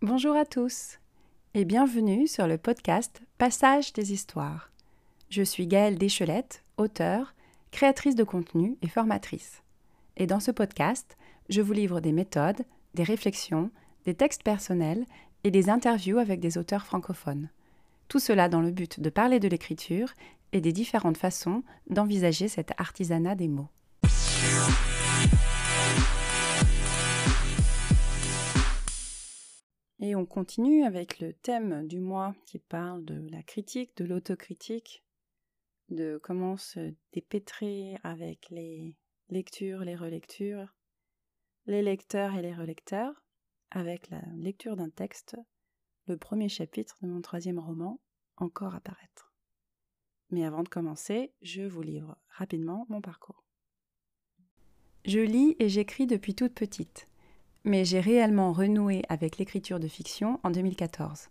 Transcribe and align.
Bonjour 0.00 0.36
à 0.36 0.44
tous 0.44 0.98
et 1.54 1.64
bienvenue 1.64 2.26
sur 2.28 2.46
le 2.46 2.58
podcast 2.58 3.20
Passage 3.38 3.92
des 3.92 4.12
histoires. 4.12 4.70
Je 5.30 5.42
suis 5.42 5.66
Gaëlle 5.66 5.98
Deschelette, 5.98 6.62
auteure, 6.76 7.34
créatrice 7.72 8.14
de 8.14 8.24
contenu 8.24 8.76
et 8.82 8.88
formatrice. 8.88 9.62
Et 10.16 10.26
dans 10.26 10.40
ce 10.40 10.50
podcast, 10.50 11.16
je 11.48 11.60
vous 11.60 11.72
livre 11.72 12.00
des 12.00 12.12
méthodes, 12.12 12.62
des 12.94 13.02
réflexions, 13.02 13.70
des 14.04 14.14
textes 14.14 14.42
personnels 14.42 15.04
et 15.44 15.50
des 15.50 15.70
interviews 15.70 16.18
avec 16.18 16.40
des 16.40 16.58
auteurs 16.58 16.86
francophones. 16.86 17.48
Tout 18.08 18.20
cela 18.20 18.48
dans 18.48 18.62
le 18.62 18.70
but 18.70 19.00
de 19.00 19.10
parler 19.10 19.38
de 19.40 19.48
l'écriture 19.48 20.14
et 20.52 20.60
des 20.60 20.72
différentes 20.72 21.16
façons 21.16 21.62
d'envisager 21.88 22.48
cet 22.48 22.72
artisanat 22.78 23.34
des 23.34 23.48
mots. 23.48 23.68
Et 30.00 30.14
on 30.14 30.26
continue 30.26 30.84
avec 30.84 31.18
le 31.18 31.32
thème 31.32 31.86
du 31.88 31.98
mois 31.98 32.34
qui 32.46 32.58
parle 32.58 33.04
de 33.04 33.28
la 33.30 33.42
critique, 33.42 33.96
de 33.96 34.04
l'autocritique, 34.04 35.04
de 35.90 36.20
comment 36.22 36.56
se 36.56 36.94
dépêtrer 37.12 37.98
avec 38.04 38.48
les 38.50 38.94
lectures, 39.28 39.80
les 39.80 39.96
relectures, 39.96 40.74
les 41.66 41.82
lecteurs 41.82 42.34
et 42.34 42.42
les 42.42 42.54
relecteurs, 42.54 43.22
avec 43.70 44.08
la 44.10 44.22
lecture 44.36 44.76
d'un 44.76 44.90
texte, 44.90 45.36
le 46.06 46.16
premier 46.16 46.48
chapitre 46.48 46.96
de 47.02 47.08
mon 47.08 47.20
troisième 47.20 47.58
roman, 47.58 48.00
encore 48.36 48.74
à 48.74 48.80
paraître. 48.80 49.27
Mais 50.30 50.44
avant 50.44 50.62
de 50.62 50.68
commencer, 50.68 51.32
je 51.42 51.62
vous 51.62 51.82
livre 51.82 52.16
rapidement 52.28 52.86
mon 52.88 53.00
parcours. 53.00 53.44
Je 55.04 55.20
lis 55.20 55.56
et 55.58 55.68
j'écris 55.68 56.06
depuis 56.06 56.34
toute 56.34 56.52
petite, 56.52 57.08
mais 57.64 57.84
j'ai 57.84 58.00
réellement 58.00 58.52
renoué 58.52 59.02
avec 59.08 59.38
l'écriture 59.38 59.80
de 59.80 59.88
fiction 59.88 60.38
en 60.42 60.50
2014. 60.50 61.28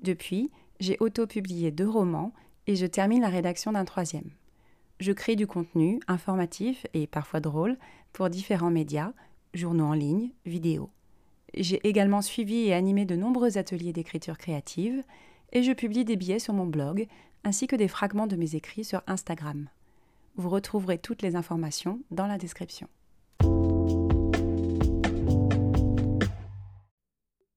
Depuis, 0.00 0.50
j'ai 0.80 0.96
auto-publié 1.00 1.70
deux 1.70 1.88
romans 1.88 2.32
et 2.66 2.76
je 2.76 2.86
termine 2.86 3.22
la 3.22 3.28
rédaction 3.28 3.72
d'un 3.72 3.84
troisième. 3.84 4.30
Je 4.98 5.12
crée 5.12 5.36
du 5.36 5.46
contenu 5.46 6.00
informatif 6.08 6.86
et 6.94 7.06
parfois 7.06 7.40
drôle 7.40 7.76
pour 8.12 8.30
différents 8.30 8.70
médias, 8.70 9.12
journaux 9.52 9.86
en 9.86 9.94
ligne, 9.94 10.30
vidéos. 10.46 10.90
J'ai 11.54 11.86
également 11.86 12.22
suivi 12.22 12.68
et 12.68 12.72
animé 12.72 13.04
de 13.04 13.16
nombreux 13.16 13.58
ateliers 13.58 13.92
d'écriture 13.92 14.38
créative 14.38 15.02
et 15.52 15.62
je 15.62 15.72
publie 15.72 16.04
des 16.04 16.16
billets 16.16 16.38
sur 16.38 16.54
mon 16.54 16.66
blog 16.66 17.06
ainsi 17.44 17.66
que 17.66 17.76
des 17.76 17.88
fragments 17.88 18.26
de 18.26 18.36
mes 18.36 18.54
écrits 18.54 18.84
sur 18.84 19.02
Instagram. 19.06 19.68
Vous 20.36 20.48
retrouverez 20.48 20.98
toutes 20.98 21.22
les 21.22 21.36
informations 21.36 22.00
dans 22.10 22.26
la 22.26 22.38
description. 22.38 22.88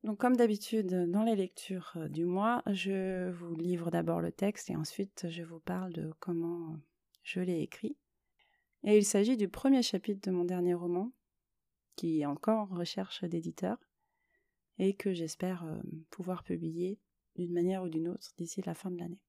Donc 0.03 0.19
comme 0.19 0.38
d'habitude 0.38 1.09
dans 1.09 1.23
les 1.23 1.36
lectures 1.36 1.94
euh, 1.95 2.08
du 2.08 2.25
mois, 2.25 2.61
je 2.67 3.31
vous 3.31 3.55
livre 3.55 3.89
d'abord 3.89 4.22
le 4.22 4.31
texte 4.31 4.69
et 4.69 4.75
ensuite 4.75 5.27
je 5.30 5.42
vous 5.42 5.59
parle 5.59 5.94
de 5.94 6.14
comment 6.20 6.77
je 7.23 7.39
l'ai 7.39 7.61
écrit. 7.61 7.97
Et 8.83 8.97
il 8.97 9.03
s'agit 9.03 9.36
du 9.36 9.49
premier 9.49 9.81
chapitre 9.81 10.30
de 10.30 10.36
mon 10.36 10.45
dernier 10.45 10.75
roman, 10.75 11.11
qui 11.95 12.22
est 12.22 12.25
encore 12.27 12.72
en 12.72 12.75
recherche 12.75 13.23
d'éditeur, 13.23 13.77
et 14.77 14.94
que 14.94 15.11
j'espère 15.11 15.64
euh, 15.64 15.81
pouvoir 16.11 16.44
publier 16.44 16.99
d'une 17.36 17.52
manière 17.52 17.81
ou 17.81 17.89
d'une 17.89 18.08
autre 18.08 18.31
d'ici 18.38 18.61
la 18.64 18.75
fin 18.75 18.92
de 18.92 18.99
l'année. 18.99 19.24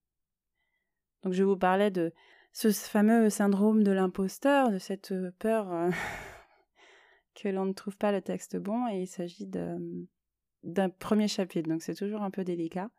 Donc 1.27 1.33
je 1.33 1.43
vous 1.43 1.57
parlais 1.57 1.91
de 1.91 2.13
ce 2.53 2.71
fameux 2.71 3.31
syndrome 3.31 3.83
de 3.83 3.91
l'imposteur, 3.91 4.71
de 4.71 4.79
cette 4.79 5.11
euh, 5.11 5.33
peur 5.41 5.91
que 7.35 7.49
l'on 7.49 7.65
ne 7.65 7.73
trouve 7.73 7.97
pas 7.97 8.13
le 8.13 8.23
texte 8.23 8.57
bon, 8.57 8.87
et 8.87 9.01
il 9.01 9.07
s'agit 9.09 9.45
de 9.45 10.07
d'un 10.63 10.89
premier 10.89 11.27
chapitre, 11.27 11.69
donc 11.69 11.83
c'est 11.83 11.97
toujours 11.97 12.23
un 12.23 12.31
peu 12.31 12.45
délicat. 12.45 12.91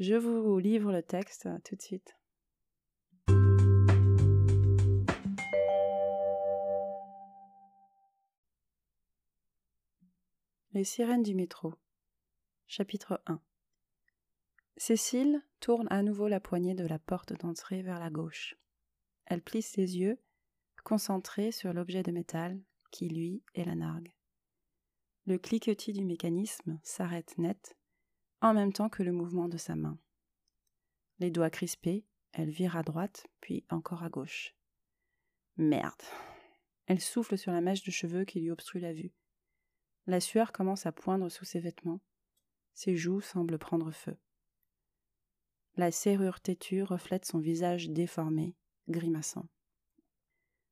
Je 0.00 0.16
vous 0.16 0.58
livre 0.58 0.90
le 0.90 1.04
texte 1.04 1.46
euh, 1.46 1.56
tout 1.64 1.76
de 1.76 1.82
suite. 1.82 2.16
Les 10.72 10.82
sirènes 10.82 11.22
du 11.22 11.36
métro. 11.36 11.74
Chapitre 12.66 13.22
1 13.26 13.40
Cécile 14.76 15.42
tourne 15.60 15.86
à 15.90 16.02
nouveau 16.02 16.28
la 16.28 16.40
poignée 16.40 16.74
de 16.74 16.86
la 16.86 16.98
porte 16.98 17.32
d'entrée 17.32 17.82
vers 17.82 18.00
la 18.00 18.10
gauche. 18.10 18.56
Elle 19.26 19.42
plisse 19.42 19.68
ses 19.68 19.98
yeux, 19.98 20.18
concentrée 20.84 21.52
sur 21.52 21.72
l'objet 21.72 22.02
de 22.02 22.10
métal 22.10 22.60
qui, 22.90 23.08
lui, 23.08 23.42
est 23.54 23.64
la 23.64 23.74
nargue. 23.74 24.12
Le 25.26 25.38
cliquetis 25.38 25.92
du 25.92 26.04
mécanisme 26.04 26.80
s'arrête 26.82 27.38
net, 27.38 27.76
en 28.40 28.54
même 28.54 28.72
temps 28.72 28.88
que 28.88 29.02
le 29.02 29.12
mouvement 29.12 29.48
de 29.48 29.56
sa 29.56 29.76
main. 29.76 29.98
Les 31.20 31.30
doigts 31.30 31.50
crispés, 31.50 32.04
elle 32.32 32.50
vire 32.50 32.76
à 32.76 32.82
droite, 32.82 33.26
puis 33.40 33.64
encore 33.70 34.02
à 34.02 34.08
gauche. 34.08 34.56
Merde. 35.56 36.02
Elle 36.86 37.00
souffle 37.00 37.38
sur 37.38 37.52
la 37.52 37.60
mèche 37.60 37.84
de 37.84 37.90
cheveux 37.90 38.24
qui 38.24 38.40
lui 38.40 38.50
obstrue 38.50 38.80
la 38.80 38.92
vue. 38.92 39.12
La 40.06 40.18
sueur 40.18 40.50
commence 40.50 40.86
à 40.86 40.92
poindre 40.92 41.28
sous 41.28 41.44
ses 41.44 41.60
vêtements. 41.60 42.00
Ses 42.74 42.96
joues 42.96 43.20
semblent 43.20 43.58
prendre 43.58 43.92
feu. 43.92 44.16
La 45.76 45.90
serrure 45.90 46.40
têtue 46.40 46.82
reflète 46.82 47.24
son 47.24 47.38
visage 47.38 47.88
déformé, 47.88 48.54
grimaçant. 48.88 49.48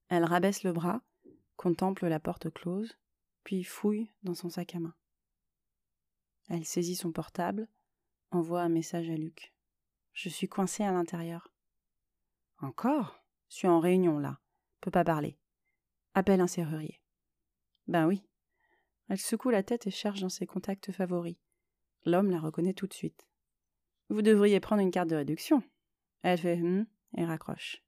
Elle 0.08 0.24
rabaisse 0.24 0.62
le 0.62 0.72
bras, 0.72 1.02
contemple 1.56 2.06
la 2.06 2.20
porte 2.20 2.50
close, 2.50 2.98
puis 3.42 3.64
fouille 3.64 4.10
dans 4.22 4.34
son 4.34 4.50
sac 4.50 4.74
à 4.74 4.80
main. 4.80 4.94
Elle 6.50 6.66
saisit 6.66 6.96
son 6.96 7.12
portable, 7.12 7.68
envoie 8.30 8.60
un 8.60 8.68
message 8.68 9.08
à 9.08 9.16
Luc. 9.16 9.54
Je 10.12 10.28
suis 10.28 10.48
coincée 10.48 10.82
à 10.82 10.92
l'intérieur. 10.92 11.50
Encore? 12.58 13.24
Je 13.48 13.56
suis 13.56 13.68
en 13.68 13.80
réunion 13.80 14.18
là. 14.18 14.38
Peux 14.80 14.90
pas 14.90 15.04
parler. 15.04 15.38
Appelle 16.12 16.40
un 16.40 16.46
serrurier. 16.46 17.00
Ben 17.86 18.06
oui. 18.06 18.22
Elle 19.08 19.18
secoue 19.18 19.50
la 19.50 19.62
tête 19.62 19.86
et 19.86 19.90
cherche 19.90 20.20
dans 20.20 20.28
ses 20.28 20.46
contacts 20.46 20.92
favoris. 20.92 21.38
L'homme 22.04 22.30
la 22.30 22.40
reconnaît 22.40 22.74
tout 22.74 22.86
de 22.86 22.92
suite. 22.92 23.29
Vous 24.10 24.22
devriez 24.22 24.58
prendre 24.58 24.82
une 24.82 24.90
carte 24.90 25.08
de 25.08 25.14
réduction. 25.14 25.62
Elle 26.22 26.38
fait 26.38 26.60
hum 26.60 26.84
et 27.16 27.24
raccroche. 27.24 27.82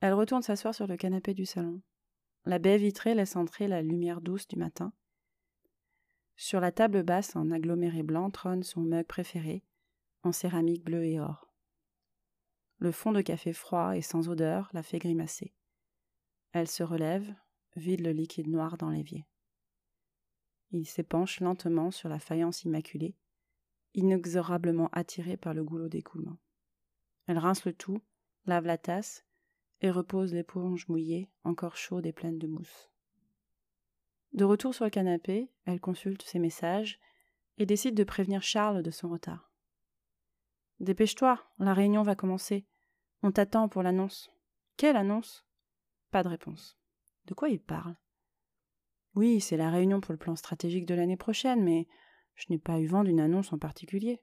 Elle 0.00 0.14
retourne 0.14 0.42
s'asseoir 0.42 0.74
sur 0.74 0.86
le 0.86 0.96
canapé 0.96 1.34
du 1.34 1.44
salon. 1.44 1.82
La 2.44 2.60
baie 2.60 2.78
vitrée 2.78 3.16
laisse 3.16 3.34
entrer 3.34 3.66
la 3.66 3.82
lumière 3.82 4.20
douce 4.20 4.46
du 4.46 4.56
matin. 4.56 4.92
Sur 6.36 6.60
la 6.60 6.70
table 6.70 7.02
basse 7.02 7.34
en 7.34 7.50
aggloméré 7.50 8.04
blanc 8.04 8.30
trône 8.30 8.62
son 8.62 8.80
mug 8.80 9.04
préféré, 9.06 9.64
en 10.22 10.30
céramique 10.30 10.84
bleue 10.84 11.04
et 11.04 11.18
or. 11.18 11.52
Le 12.78 12.92
fond 12.92 13.10
de 13.10 13.22
café 13.22 13.52
froid 13.52 13.96
et 13.96 14.02
sans 14.02 14.28
odeur 14.28 14.70
la 14.72 14.84
fait 14.84 14.98
grimacer. 14.98 15.52
Elle 16.52 16.68
se 16.68 16.84
relève, 16.84 17.34
vide 17.74 18.02
le 18.02 18.12
liquide 18.12 18.48
noir 18.48 18.76
dans 18.76 18.90
l'évier. 18.90 19.26
Il 20.70 20.86
s'épanche 20.86 21.40
lentement 21.40 21.90
sur 21.90 22.08
la 22.08 22.20
faïence 22.20 22.62
immaculée, 22.62 23.16
inexorablement 23.96 24.88
attiré 24.92 25.36
par 25.36 25.54
le 25.54 25.64
goulot 25.64 25.88
d'écoulement. 25.88 26.38
Elle 27.26 27.38
rince 27.38 27.64
le 27.64 27.72
tout, 27.72 28.00
lave 28.44 28.66
la 28.66 28.78
tasse, 28.78 29.24
et 29.80 29.90
repose 29.90 30.32
l'éponge 30.32 30.86
mouillée, 30.88 31.28
encore 31.42 31.76
chaude 31.76 32.06
et 32.06 32.12
pleine 32.12 32.38
de 32.38 32.46
mousse. 32.46 32.90
De 34.32 34.44
retour 34.44 34.74
sur 34.74 34.84
le 34.84 34.90
canapé, 34.90 35.50
elle 35.64 35.80
consulte 35.80 36.22
ses 36.22 36.38
messages 36.38 37.00
et 37.58 37.66
décide 37.66 37.94
de 37.94 38.04
prévenir 38.04 38.42
Charles 38.42 38.82
de 38.82 38.90
son 38.90 39.08
retard. 39.08 39.50
Dépêche-toi, 40.78 41.42
la 41.58 41.74
réunion 41.74 42.02
va 42.02 42.14
commencer. 42.14 42.66
On 43.22 43.32
t'attend 43.32 43.68
pour 43.68 43.82
l'annonce. 43.82 44.30
Quelle 44.76 44.96
annonce? 44.96 45.46
Pas 46.10 46.22
de 46.22 46.28
réponse. 46.28 46.78
De 47.26 47.34
quoi 47.34 47.48
il 47.48 47.60
parle? 47.60 47.96
Oui, 49.14 49.40
c'est 49.40 49.56
la 49.56 49.70
réunion 49.70 50.02
pour 50.02 50.12
le 50.12 50.18
plan 50.18 50.36
stratégique 50.36 50.84
de 50.84 50.94
l'année 50.94 51.16
prochaine, 51.16 51.62
mais 51.64 51.88
je 52.36 52.46
n'ai 52.50 52.58
pas 52.58 52.78
eu 52.78 52.86
vent 52.86 53.02
d'une 53.02 53.20
annonce 53.20 53.52
en 53.52 53.58
particulier. 53.58 54.20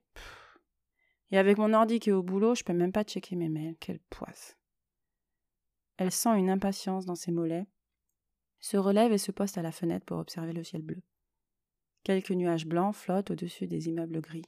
Et 1.30 1.38
avec 1.38 1.58
mon 1.58 1.74
ordi 1.74 1.98
qui 2.00 2.10
est 2.10 2.14
au 2.14 2.22
boulot, 2.22 2.54
je 2.54 2.64
peux 2.64 2.72
même 2.72 2.92
pas 2.92 3.04
checker 3.04 3.36
mes 3.36 3.48
mails. 3.48 3.76
Quelle 3.80 4.00
poisse. 4.10 4.56
Elle 5.96 6.12
sent 6.12 6.38
une 6.38 6.50
impatience 6.50 7.06
dans 7.06 7.14
ses 7.14 7.32
mollets, 7.32 7.66
se 8.60 8.76
relève 8.76 9.12
et 9.12 9.18
se 9.18 9.30
poste 9.30 9.58
à 9.58 9.62
la 9.62 9.72
fenêtre 9.72 10.06
pour 10.06 10.18
observer 10.18 10.52
le 10.52 10.64
ciel 10.64 10.82
bleu. 10.82 11.02
Quelques 12.02 12.30
nuages 12.30 12.66
blancs 12.66 12.94
flottent 12.94 13.30
au-dessus 13.30 13.66
des 13.66 13.88
immeubles 13.88 14.20
gris. 14.20 14.44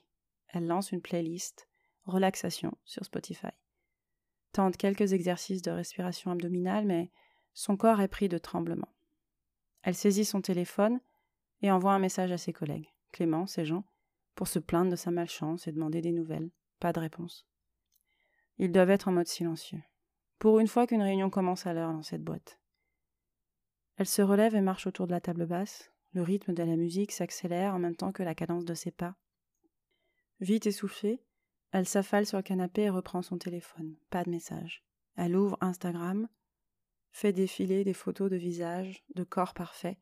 Elle 0.49 0.67
lance 0.67 0.93
une 0.93 1.03
playlist 1.03 1.69
relaxation 2.05 2.77
sur 2.85 3.05
Spotify. 3.05 3.49
Tente 4.53 4.77
quelques 4.77 5.13
exercices 5.13 5.63
de 5.63 5.71
respiration 5.71 6.31
abdominale, 6.31 6.87
mais 6.87 7.11
son 7.53 7.77
corps 7.77 8.01
est 8.01 8.09
pris 8.09 8.29
de 8.29 8.39
tremblements. 8.39 8.95
Elle 9.83 9.95
saisit 9.95 10.25
son 10.25 10.41
téléphone 10.41 11.01
et 11.63 11.71
envoie 11.71 11.93
un 11.93 11.99
message 11.99 12.33
à 12.33 12.39
ses 12.39 12.53
collègues, 12.53 12.93
Clémence 13.17 13.57
et 13.57 13.65
Jean, 13.65 13.83
pour 14.35 14.47
se 14.47 14.59
plaindre 14.59 14.91
de 14.91 14.97
sa 14.97 15.11
malchance 15.11 15.67
et 15.67 15.73
demander 15.73 16.03
des 16.03 16.13
nouvelles. 16.13 16.51
Pas 16.81 16.93
de 16.93 17.01
réponse. 17.01 17.47
Ils 18.59 18.73
doivent 18.73 18.91
être 18.91 19.09
en 19.09 19.13
mode 19.13 19.27
silencieux. 19.27 19.83
Pour 20.39 20.59
une 20.59 20.69
fois 20.69 20.87
qu'une 20.87 21.01
réunion 21.01 21.31
commence 21.31 21.67
à 21.67 21.73
l'heure 21.73 21.95
dans 21.95 22.03
cette 22.03 22.23
boîte. 22.23 22.61
Elle 23.97 24.07
se 24.07 24.21
relève 24.21 24.55
et 24.55 24.61
marche 24.61 24.87
autour 24.87 25.07
de 25.07 25.13
la 25.13 25.23
table 25.23 25.47
basse. 25.47 25.91
Le 26.13 26.21
rythme 26.21 26.53
de 26.53 26.63
la 26.63 26.77
musique 26.77 27.11
s'accélère 27.11 27.75
en 27.75 27.79
même 27.79 27.97
temps 27.97 28.13
que 28.13 28.23
la 28.23 28.35
cadence 28.35 28.67
de 28.67 28.75
ses 28.75 28.91
pas. 28.91 29.17
Vite 30.41 30.67
essoufflée, 30.67 31.23
elle 31.73 31.89
s'affale 31.89 32.27
sur 32.27 32.37
le 32.37 32.43
canapé 32.43 32.83
et 32.83 32.91
reprend 32.91 33.23
son 33.23 33.39
téléphone. 33.39 33.97
Pas 34.11 34.25
de 34.25 34.31
message. 34.31 34.85
Elle 35.17 35.37
ouvre 35.37 35.57
Instagram, 35.63 36.29
fait 37.13 37.33
défiler 37.33 37.83
des 37.83 37.95
photos 37.95 38.31
de 38.31 38.37
visages, 38.37 39.03
de 39.15 39.25
corps 39.25 39.55
parfaits, 39.55 39.97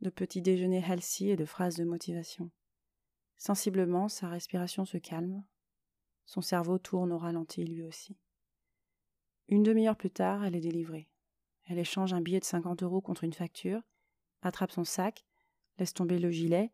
de 0.00 0.10
petits 0.10 0.42
déjeuners 0.42 0.84
healthy 0.86 1.30
et 1.30 1.36
de 1.36 1.44
phrases 1.44 1.76
de 1.76 1.84
motivation. 1.84 2.50
Sensiblement, 3.36 4.08
sa 4.08 4.28
respiration 4.28 4.84
se 4.84 4.98
calme. 4.98 5.44
Son 6.26 6.40
cerveau 6.40 6.78
tourne 6.78 7.12
au 7.12 7.18
ralenti 7.18 7.64
lui 7.64 7.82
aussi. 7.82 8.16
Une 9.48 9.62
demi-heure 9.62 9.96
plus 9.96 10.10
tard, 10.10 10.44
elle 10.44 10.56
est 10.56 10.60
délivrée. 10.60 11.08
Elle 11.64 11.78
échange 11.78 12.12
un 12.12 12.20
billet 12.20 12.40
de 12.40 12.44
50 12.44 12.82
euros 12.82 13.00
contre 13.00 13.24
une 13.24 13.32
facture, 13.32 13.82
attrape 14.42 14.72
son 14.72 14.84
sac, 14.84 15.24
laisse 15.78 15.94
tomber 15.94 16.18
le 16.18 16.30
gilet, 16.30 16.72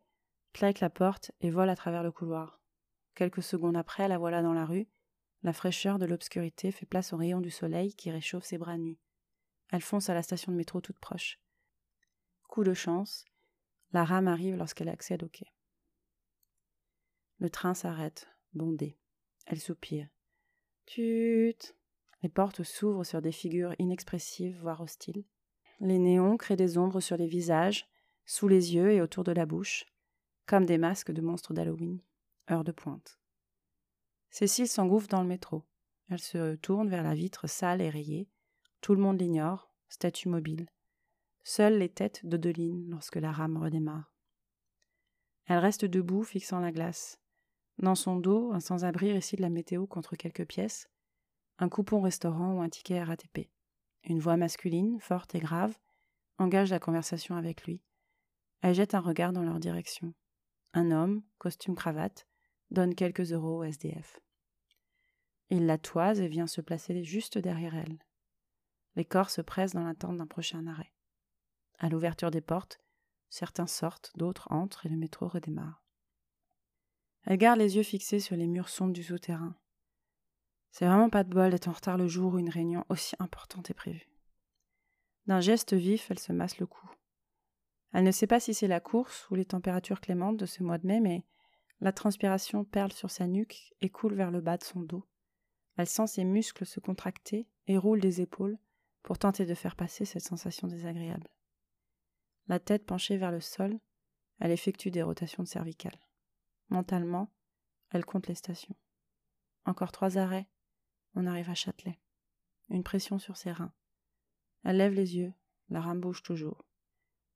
claque 0.53 0.79
la 0.79 0.89
porte 0.89 1.31
et 1.41 1.49
vole 1.49 1.69
à 1.69 1.75
travers 1.75 2.03
le 2.03 2.11
couloir. 2.11 2.61
Quelques 3.13 3.43
secondes 3.43 3.77
après, 3.77 4.07
la 4.07 4.17
voilà 4.17 4.41
dans 4.41 4.53
la 4.53 4.65
rue. 4.65 4.87
La 5.43 5.53
fraîcheur 5.53 5.99
de 5.99 6.05
l'obscurité 6.05 6.71
fait 6.71 6.85
place 6.85 7.13
aux 7.13 7.17
rayons 7.17 7.41
du 7.41 7.51
soleil 7.51 7.93
qui 7.93 8.09
réchauffe 8.11 8.45
ses 8.45 8.57
bras 8.57 8.77
nus. 8.77 8.97
Elle 9.71 9.81
fonce 9.81 10.09
à 10.09 10.13
la 10.13 10.23
station 10.23 10.51
de 10.51 10.57
métro 10.57 10.81
toute 10.81 10.99
proche. 10.99 11.39
De 12.63 12.73
chance, 12.73 13.25
la 13.91 14.05
rame 14.05 14.29
arrive 14.29 14.55
lorsqu'elle 14.55 14.87
accède 14.87 15.23
au 15.23 15.27
quai. 15.27 15.51
Le 17.39 17.49
train 17.49 17.73
s'arrête, 17.73 18.29
bondé. 18.53 18.97
Elle 19.45 19.59
soupire. 19.59 20.07
Tut. 20.85 21.75
Les 22.23 22.29
portes 22.29 22.63
s'ouvrent 22.63 23.03
sur 23.03 23.21
des 23.21 23.33
figures 23.33 23.75
inexpressives, 23.77 24.57
voire 24.61 24.79
hostiles. 24.79 25.25
Les 25.81 25.99
néons 25.99 26.37
créent 26.37 26.55
des 26.55 26.77
ombres 26.77 27.01
sur 27.01 27.17
les 27.17 27.27
visages, 27.27 27.89
sous 28.25 28.47
les 28.47 28.73
yeux 28.73 28.91
et 28.91 29.01
autour 29.01 29.25
de 29.25 29.33
la 29.33 29.45
bouche, 29.45 29.85
comme 30.45 30.65
des 30.65 30.77
masques 30.77 31.11
de 31.11 31.21
monstres 31.21 31.53
d'Halloween 31.53 32.01
heure 32.51 32.63
de 32.63 32.71
pointe. 32.71 33.19
Cécile 34.29 34.67
s'engouffre 34.67 35.07
dans 35.07 35.21
le 35.21 35.27
métro. 35.27 35.63
Elle 36.09 36.19
se 36.19 36.55
tourne 36.55 36.89
vers 36.89 37.03
la 37.03 37.15
vitre 37.15 37.47
sale 37.47 37.81
et 37.81 37.89
rayée. 37.89 38.29
Tout 38.81 38.93
le 38.93 39.01
monde 39.01 39.19
l'ignore, 39.19 39.71
statue 39.89 40.29
mobile. 40.29 40.67
Seules 41.47 41.77
les 41.77 41.89
têtes 41.89 42.25
d'Odeline 42.25 42.89
lorsque 42.89 43.17
la 43.17 43.31
rame 43.31 43.57
redémarre. 43.57 44.11
Elle 45.45 45.59
reste 45.59 45.85
debout, 45.85 46.23
fixant 46.23 46.59
la 46.59 46.71
glace. 46.71 47.21
Dans 47.77 47.93
son 47.93 48.15
dos, 48.15 48.51
un 48.51 48.59
sans-abri 48.59 49.13
récite 49.13 49.39
la 49.39 49.51
météo 49.51 49.85
contre 49.85 50.15
quelques 50.15 50.47
pièces, 50.47 50.89
un 51.59 51.69
coupon 51.69 52.01
restaurant 52.01 52.55
ou 52.55 52.61
un 52.63 52.69
ticket 52.69 53.03
RATP. 53.03 53.51
Une 54.05 54.17
voix 54.17 54.37
masculine, 54.37 54.99
forte 54.99 55.35
et 55.35 55.39
grave, 55.39 55.77
engage 56.39 56.71
la 56.71 56.79
conversation 56.79 57.35
avec 57.35 57.65
lui. 57.65 57.79
Elle 58.61 58.73
jette 58.73 58.95
un 58.95 58.99
regard 58.99 59.31
dans 59.31 59.43
leur 59.43 59.59
direction. 59.59 60.15
Un 60.73 60.89
homme, 60.89 61.21
costume 61.37 61.75
cravate, 61.75 62.27
donne 62.71 62.95
quelques 62.95 63.33
euros 63.33 63.59
au 63.59 63.63
SDF. 63.63 64.19
Il 65.51 65.67
la 65.67 65.77
toise 65.77 66.21
et 66.21 66.27
vient 66.27 66.47
se 66.47 66.61
placer 66.61 67.03
juste 67.03 67.37
derrière 67.37 67.75
elle. 67.75 67.99
Les 68.95 69.05
corps 69.05 69.29
se 69.29 69.41
pressent 69.41 69.75
dans 69.75 69.85
l'attente 69.85 70.17
d'un 70.17 70.25
prochain 70.25 70.65
arrêt. 70.65 70.94
À 71.79 71.89
l'ouverture 71.89 72.31
des 72.31 72.41
portes, 72.41 72.79
certains 73.29 73.67
sortent, 73.67 74.11
d'autres 74.15 74.51
entrent 74.51 74.85
et 74.85 74.89
le 74.89 74.97
métro 74.97 75.27
redémarre. 75.27 75.83
Elle 77.23 77.37
garde 77.37 77.59
les 77.59 77.75
yeux 77.75 77.83
fixés 77.83 78.19
sur 78.19 78.35
les 78.35 78.47
murs 78.47 78.69
sombres 78.69 78.93
du 78.93 79.03
souterrain. 79.03 79.55
C'est 80.71 80.85
vraiment 80.85 81.09
pas 81.09 81.23
de 81.23 81.33
bol 81.33 81.51
d'être 81.51 81.67
en 81.67 81.73
retard 81.73 81.97
le 81.97 82.07
jour 82.07 82.33
où 82.33 82.39
une 82.39 82.49
réunion 82.49 82.85
aussi 82.89 83.15
importante 83.19 83.69
est 83.69 83.75
prévue. 83.75 84.09
D'un 85.25 85.39
geste 85.39 85.73
vif, 85.73 86.11
elle 86.11 86.19
se 86.19 86.33
masse 86.33 86.59
le 86.59 86.67
cou. 86.67 86.87
Elle 87.93 88.03
ne 88.03 88.11
sait 88.11 88.27
pas 88.27 88.39
si 88.39 88.53
c'est 88.53 88.67
la 88.67 88.79
course 88.79 89.29
ou 89.29 89.35
les 89.35 89.45
températures 89.45 90.01
clémentes 90.01 90.37
de 90.37 90.45
ce 90.45 90.63
mois 90.63 90.77
de 90.77 90.85
mai, 90.85 90.99
mais 90.99 91.25
la 91.79 91.91
transpiration 91.91 92.63
perle 92.63 92.91
sur 92.91 93.09
sa 93.09 93.25
nuque 93.25 93.73
et 93.81 93.89
coule 93.89 94.15
vers 94.15 94.31
le 94.31 94.41
bas 94.41 94.57
de 94.57 94.63
son 94.63 94.81
dos. 94.81 95.07
Elle 95.77 95.87
sent 95.87 96.07
ses 96.07 96.23
muscles 96.23 96.65
se 96.65 96.79
contracter 96.79 97.47
et 97.67 97.77
roule 97.77 97.99
les 97.99 98.21
épaules 98.21 98.57
pour 99.01 99.17
tenter 99.17 99.45
de 99.45 99.53
faire 99.53 99.75
passer 99.75 100.05
cette 100.05 100.23
sensation 100.23 100.67
désagréable. 100.67 101.29
La 102.47 102.59
tête 102.59 102.85
penchée 102.85 103.17
vers 103.17 103.31
le 103.31 103.41
sol, 103.41 103.79
elle 104.39 104.51
effectue 104.51 104.91
des 104.91 105.01
rotations 105.01 105.45
cervicales. 105.45 105.99
Mentalement, 106.69 107.31
elle 107.91 108.05
compte 108.05 108.27
les 108.27 108.35
stations. 108.35 108.75
Encore 109.65 109.91
trois 109.91 110.17
arrêts, 110.17 110.47
on 111.15 111.25
arrive 111.25 111.49
à 111.49 111.55
Châtelet. 111.55 111.99
Une 112.69 112.83
pression 112.83 113.19
sur 113.19 113.37
ses 113.37 113.51
reins. 113.51 113.73
Elle 114.63 114.77
lève 114.77 114.93
les 114.93 115.15
yeux, 115.15 115.33
la 115.69 115.81
rame 115.81 116.01
bouge 116.01 116.23
toujours. 116.23 116.65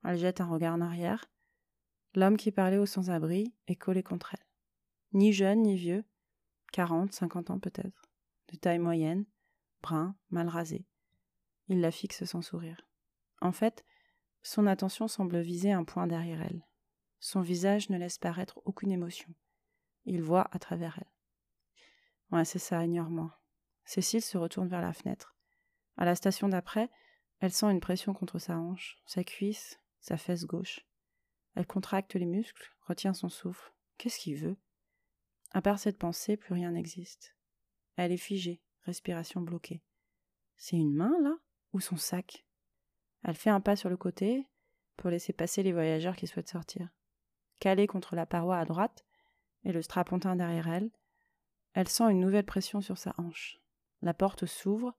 Elle 0.03 0.17
jette 0.17 0.41
un 0.41 0.47
regard 0.47 0.75
en 0.75 0.81
arrière, 0.81 1.29
L'homme 2.15 2.37
qui 2.37 2.51
parlait 2.51 2.77
aux 2.77 2.87
sans-abri 2.87 3.53
est 3.67 3.75
collé 3.75 4.01
contre 4.01 4.33
elle. 4.33 4.45
Ni 5.13 5.31
jeune 5.31 5.61
ni 5.61 5.75
vieux, 5.75 6.03
quarante, 6.71 7.13
cinquante 7.13 7.51
ans 7.51 7.59
peut-être, 7.59 8.09
de 8.51 8.57
taille 8.57 8.79
moyenne, 8.79 9.25
brun, 9.81 10.15
mal 10.31 10.47
rasé. 10.47 10.87
Il 11.67 11.81
la 11.81 11.91
fixe 11.91 12.25
sans 12.25 12.41
sourire. 12.41 12.87
En 13.41 13.51
fait, 13.51 13.85
son 14.41 14.67
attention 14.67 15.07
semble 15.07 15.39
viser 15.39 15.71
un 15.71 15.83
point 15.83 16.07
derrière 16.07 16.41
elle. 16.41 16.65
Son 17.19 17.41
visage 17.41 17.89
ne 17.89 17.97
laisse 17.97 18.17
paraître 18.17 18.61
aucune 18.65 18.91
émotion. 18.91 19.33
Il 20.05 20.21
voit 20.21 20.47
à 20.51 20.59
travers 20.59 20.97
elle. 20.99 21.11
Ouais, 22.31 22.45
c'est 22.45 22.59
ça, 22.59 22.83
ignore-moi. 22.83 23.37
Cécile 23.85 24.21
se 24.21 24.37
retourne 24.37 24.67
vers 24.67 24.81
la 24.81 24.93
fenêtre. 24.93 25.35
À 25.97 26.05
la 26.05 26.15
station 26.15 26.47
d'après, 26.47 26.89
elle 27.39 27.51
sent 27.51 27.71
une 27.71 27.79
pression 27.79 28.13
contre 28.13 28.39
sa 28.39 28.57
hanche, 28.57 28.97
sa 29.05 29.23
cuisse, 29.23 29.79
sa 29.99 30.17
fesse 30.17 30.45
gauche. 30.45 30.85
Elle 31.55 31.67
contracte 31.67 32.15
les 32.15 32.25
muscles, 32.25 32.71
retient 32.87 33.13
son 33.13 33.29
souffle. 33.29 33.73
Qu'est-ce 33.97 34.19
qu'il 34.19 34.37
veut? 34.37 34.57
À 35.51 35.61
part 35.61 35.79
cette 35.79 35.97
pensée, 35.97 36.37
plus 36.37 36.53
rien 36.53 36.71
n'existe. 36.71 37.35
Elle 37.95 38.11
est 38.11 38.17
figée, 38.17 38.61
respiration 38.83 39.41
bloquée. 39.41 39.81
C'est 40.55 40.77
une 40.77 40.93
main, 40.93 41.13
là? 41.21 41.35
Ou 41.73 41.79
son 41.79 41.97
sac? 41.97 42.45
Elle 43.23 43.35
fait 43.35 43.49
un 43.49 43.61
pas 43.61 43.75
sur 43.75 43.89
le 43.89 43.97
côté 43.97 44.47
pour 44.97 45.09
laisser 45.09 45.33
passer 45.33 45.63
les 45.63 45.73
voyageurs 45.73 46.15
qui 46.15 46.27
souhaitent 46.27 46.49
sortir. 46.49 46.89
Calée 47.59 47.87
contre 47.87 48.15
la 48.15 48.25
paroi 48.25 48.57
à 48.57 48.65
droite 48.65 49.05
et 49.63 49.71
le 49.71 49.81
strapontin 49.81 50.35
derrière 50.35 50.67
elle, 50.67 50.91
elle 51.73 51.87
sent 51.87 52.11
une 52.11 52.19
nouvelle 52.19 52.45
pression 52.45 52.81
sur 52.81 52.97
sa 52.97 53.13
hanche. 53.17 53.59
La 54.01 54.13
porte 54.13 54.45
s'ouvre, 54.45 54.95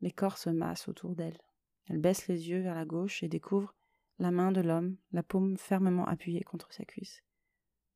les 0.00 0.10
corps 0.10 0.38
se 0.38 0.50
massent 0.50 0.88
autour 0.88 1.14
d'elle. 1.14 1.38
Elle 1.86 1.98
baisse 1.98 2.28
les 2.28 2.48
yeux 2.48 2.60
vers 2.60 2.74
la 2.74 2.84
gauche 2.84 3.22
et 3.22 3.28
découvre 3.28 3.74
la 4.18 4.30
main 4.30 4.52
de 4.52 4.60
l'homme, 4.60 4.96
la 5.12 5.22
paume 5.22 5.56
fermement 5.56 6.06
appuyée 6.06 6.42
contre 6.42 6.72
sa 6.72 6.84
cuisse. 6.84 7.22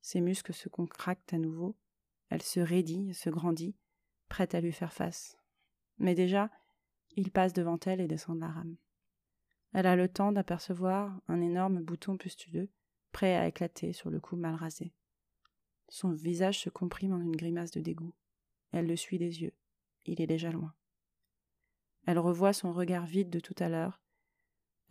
Ses 0.01 0.21
muscles 0.21 0.53
se 0.53 0.69
contractent 0.69 1.33
à 1.33 1.37
nouveau, 1.37 1.75
elle 2.29 2.41
se 2.41 2.59
raidit 2.59 3.13
se 3.13 3.29
grandit, 3.29 3.75
prête 4.29 4.55
à 4.55 4.61
lui 4.61 4.71
faire 4.71 4.93
face. 4.93 5.37
Mais 5.97 6.15
déjà, 6.15 6.49
il 7.15 7.31
passe 7.31 7.53
devant 7.53 7.79
elle 7.85 8.01
et 8.01 8.07
descend 8.07 8.37
de 8.37 8.41
la 8.41 8.47
rame. 8.47 8.77
Elle 9.73 9.87
a 9.87 9.95
le 9.95 10.07
temps 10.07 10.31
d'apercevoir 10.31 11.19
un 11.27 11.41
énorme 11.41 11.81
bouton 11.81 12.17
pustuleux, 12.17 12.69
prêt 13.11 13.35
à 13.35 13.47
éclater 13.47 13.93
sur 13.93 14.09
le 14.09 14.19
cou 14.19 14.35
mal 14.35 14.55
rasé. 14.55 14.93
Son 15.89 16.11
visage 16.11 16.59
se 16.59 16.69
comprime 16.69 17.13
en 17.13 17.19
une 17.19 17.35
grimace 17.35 17.71
de 17.71 17.81
dégoût. 17.81 18.13
Elle 18.71 18.87
le 18.87 18.95
suit 18.95 19.17
des 19.17 19.41
yeux. 19.41 19.53
Il 20.05 20.21
est 20.21 20.27
déjà 20.27 20.51
loin. 20.51 20.73
Elle 22.05 22.19
revoit 22.19 22.53
son 22.53 22.71
regard 22.71 23.05
vide 23.05 23.29
de 23.29 23.39
tout 23.39 23.55
à 23.59 23.69
l'heure, 23.69 24.03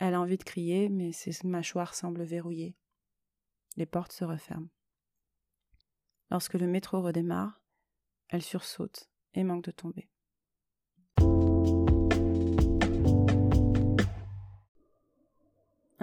elle 0.05 0.15
a 0.15 0.21
envie 0.21 0.37
de 0.37 0.43
crier, 0.43 0.89
mais 0.89 1.11
ses 1.11 1.47
mâchoires 1.47 1.95
semblent 1.95 2.23
verrouillées. 2.23 2.75
Les 3.77 3.85
portes 3.85 4.11
se 4.11 4.25
referment. 4.25 4.69
Lorsque 6.29 6.55
le 6.55 6.67
métro 6.67 7.01
redémarre, 7.01 7.61
elle 8.29 8.41
sursaute 8.41 9.09
et 9.33 9.43
manque 9.43 9.63
de 9.63 9.71
tomber. 9.71 10.09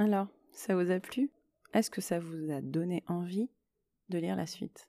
Alors, 0.01 0.29
ça 0.53 0.75
vous 0.75 0.91
a 0.91 0.99
plu? 0.99 1.31
Est-ce 1.75 1.91
que 1.91 2.01
ça 2.01 2.19
vous 2.19 2.51
a 2.51 2.63
donné 2.63 3.05
envie 3.07 3.51
de 4.09 4.17
lire 4.17 4.35
la 4.35 4.47
suite? 4.47 4.89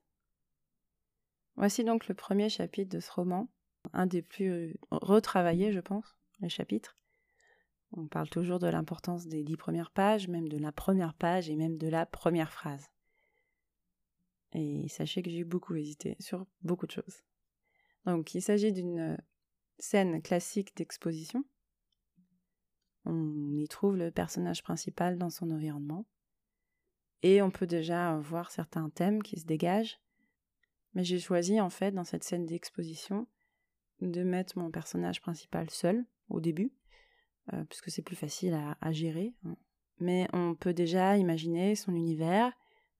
Voici 1.57 1.83
donc 1.83 2.07
le 2.07 2.15
premier 2.15 2.47
chapitre 2.47 2.95
de 2.95 3.01
ce 3.01 3.11
roman, 3.11 3.49
un 3.91 4.05
des 4.05 4.21
plus 4.21 4.73
retravaillés, 4.89 5.73
je 5.73 5.81
pense, 5.81 6.15
les 6.39 6.47
chapitres. 6.47 6.97
On 7.91 8.07
parle 8.07 8.29
toujours 8.29 8.59
de 8.59 8.67
l'importance 8.67 9.27
des 9.27 9.43
dix 9.43 9.57
premières 9.57 9.91
pages, 9.91 10.29
même 10.29 10.47
de 10.47 10.57
la 10.57 10.71
première 10.71 11.13
page 11.13 11.49
et 11.49 11.57
même 11.57 11.77
de 11.77 11.89
la 11.89 12.05
première 12.05 12.53
phrase. 12.53 12.89
Et 14.53 14.87
sachez 14.87 15.21
que 15.21 15.29
j'ai 15.29 15.43
beaucoup 15.43 15.75
hésité 15.75 16.15
sur 16.21 16.47
beaucoup 16.61 16.87
de 16.87 16.91
choses. 16.91 17.21
Donc 18.05 18.33
il 18.33 18.41
s'agit 18.41 18.71
d'une 18.71 19.17
scène 19.77 20.21
classique 20.21 20.73
d'exposition. 20.77 21.43
On 23.05 23.57
y 23.57 23.67
trouve 23.67 23.97
le 23.97 24.11
personnage 24.11 24.63
principal 24.63 25.17
dans 25.17 25.29
son 25.29 25.49
environnement. 25.51 26.05
Et 27.23 27.41
on 27.41 27.51
peut 27.51 27.67
déjà 27.67 28.17
voir 28.17 28.51
certains 28.51 28.89
thèmes 28.89 29.21
qui 29.21 29.39
se 29.39 29.45
dégagent. 29.45 29.99
Mais 30.93 31.03
j'ai 31.03 31.19
choisi 31.19 31.61
en 31.61 31.69
fait 31.69 31.91
dans 31.91 32.03
cette 32.03 32.23
scène 32.23 32.45
d'exposition 32.45 33.27
de 34.01 34.23
mettre 34.23 34.57
mon 34.57 34.71
personnage 34.71 35.21
principal 35.21 35.69
seul, 35.69 36.05
au 36.29 36.39
début, 36.39 36.73
puisque 37.69 37.91
c'est 37.91 38.01
plus 38.01 38.15
facile 38.15 38.53
à, 38.53 38.91
gérer. 38.91 39.33
Hein. 39.45 39.55
Mais 39.99 40.27
on 40.33 40.55
peut 40.55 40.73
déjà 40.73 41.17
imaginer 41.17 41.75
son 41.75 41.93
univers, 41.93 42.51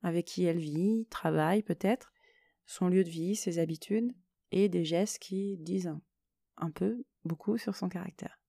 avec 0.04 0.26
qui 0.26 0.44
elle 0.46 0.60
vit, 0.60 1.08
travaille 1.10 1.64
peut-être, 1.64 2.14
son 2.66 2.88
lieu 2.88 3.04
de 3.04 3.10
vie, 3.10 3.36
ses 3.36 3.60
habitudes, 3.60 4.14
et 4.52 4.70
des 4.70 4.86
gestes 4.86 5.20
qui 5.20 5.58
disent 5.58 5.94
un 6.58 6.72
peu, 6.72 7.04
beaucoup 7.24 7.58
sur 7.58 7.76
son 7.76 7.90
caractère. 7.90 8.41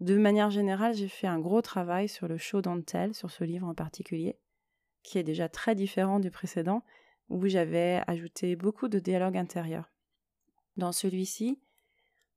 De 0.00 0.16
manière 0.18 0.50
générale, 0.50 0.94
j'ai 0.94 1.08
fait 1.08 1.26
un 1.26 1.38
gros 1.38 1.62
travail 1.62 2.08
sur 2.08 2.28
le 2.28 2.36
show 2.36 2.60
don't 2.60 2.84
tell, 2.84 3.14
sur 3.14 3.30
ce 3.30 3.44
livre 3.44 3.66
en 3.66 3.74
particulier, 3.74 4.38
qui 5.02 5.18
est 5.18 5.22
déjà 5.22 5.48
très 5.48 5.74
différent 5.74 6.20
du 6.20 6.30
précédent, 6.30 6.82
où 7.28 7.46
j'avais 7.46 8.02
ajouté 8.06 8.56
beaucoup 8.56 8.88
de 8.88 8.98
dialogue 8.98 9.36
intérieur. 9.36 9.90
Dans 10.76 10.92
celui-ci, 10.92 11.60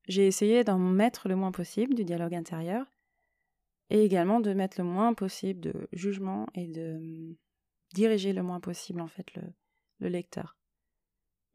j'ai 0.07 0.27
essayé 0.27 0.63
d'en 0.63 0.77
mettre 0.77 1.27
le 1.27 1.35
moins 1.35 1.51
possible 1.51 1.95
du 1.95 2.05
dialogue 2.05 2.35
intérieur, 2.35 2.85
et 3.89 4.03
également 4.03 4.39
de 4.39 4.53
mettre 4.53 4.79
le 4.79 4.83
moins 4.83 5.13
possible 5.13 5.59
de 5.59 5.87
jugement 5.93 6.47
et 6.53 6.67
de 6.67 6.95
hum, 6.97 7.35
diriger 7.93 8.33
le 8.33 8.43
moins 8.43 8.59
possible 8.59 9.01
en 9.01 9.07
fait 9.07 9.27
le 9.99 10.09
lecteur. 10.09 10.57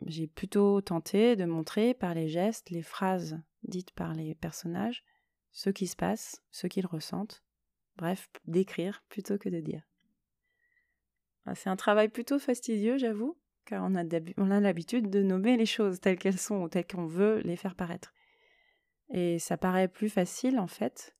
J'ai 0.06 0.26
plutôt 0.26 0.80
tenté 0.80 1.36
de 1.36 1.44
montrer 1.44 1.94
par 1.94 2.14
les 2.14 2.28
gestes, 2.28 2.70
les 2.70 2.82
phrases 2.82 3.38
dites 3.62 3.92
par 3.92 4.14
les 4.14 4.34
personnages, 4.34 5.04
ce 5.52 5.70
qui 5.70 5.86
se 5.86 5.96
passe, 5.96 6.42
ce 6.50 6.66
qu'ils 6.66 6.86
ressentent, 6.86 7.42
bref, 7.96 8.28
d'écrire 8.46 9.04
plutôt 9.08 9.38
que 9.38 9.48
de 9.48 9.60
dire. 9.60 9.82
Ah, 11.46 11.54
c'est 11.54 11.70
un 11.70 11.76
travail 11.76 12.08
plutôt 12.08 12.38
fastidieux, 12.38 12.98
j'avoue, 12.98 13.36
car 13.64 13.84
on 13.84 13.94
a 13.94 14.60
l'habitude 14.60 15.10
de 15.10 15.22
nommer 15.22 15.56
les 15.56 15.66
choses 15.66 16.00
telles 16.00 16.18
qu'elles 16.18 16.38
sont 16.38 16.62
ou 16.62 16.68
telles 16.68 16.86
qu'on 16.86 17.06
veut 17.06 17.40
les 17.40 17.56
faire 17.56 17.74
paraître. 17.74 18.12
Et 19.10 19.38
ça 19.38 19.56
paraît 19.56 19.88
plus 19.88 20.08
facile, 20.08 20.58
en 20.58 20.66
fait, 20.66 21.16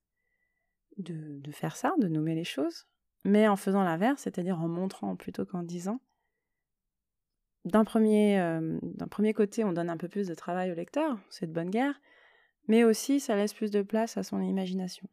de, 0.98 1.38
de 1.40 1.52
faire 1.52 1.76
ça, 1.76 1.92
de 1.98 2.08
nommer 2.08 2.34
les 2.34 2.44
choses, 2.44 2.86
mais 3.24 3.48
en 3.48 3.56
faisant 3.56 3.82
l'inverse, 3.82 4.22
c'est-à-dire 4.22 4.60
en 4.60 4.68
montrant 4.68 5.16
plutôt 5.16 5.44
qu'en 5.44 5.62
disant, 5.62 6.00
d'un 7.64 7.84
premier, 7.84 8.40
euh, 8.40 8.78
d'un 8.82 9.06
premier 9.06 9.34
côté, 9.34 9.64
on 9.64 9.72
donne 9.72 9.90
un 9.90 9.96
peu 9.96 10.08
plus 10.08 10.26
de 10.26 10.34
travail 10.34 10.70
au 10.70 10.74
lecteur, 10.74 11.18
c'est 11.30 11.46
de 11.46 11.52
bonne 11.52 11.70
guerre, 11.70 12.00
mais 12.68 12.84
aussi 12.84 13.20
ça 13.20 13.36
laisse 13.36 13.54
plus 13.54 13.70
de 13.70 13.82
place 13.82 14.16
à 14.16 14.22
son 14.22 14.40
imagination. 14.40 15.08